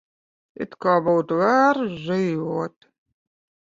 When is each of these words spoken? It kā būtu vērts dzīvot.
It 0.65 0.73
kā 0.85 0.95
būtu 1.09 1.39
vērts 1.43 1.95
dzīvot. 2.01 2.93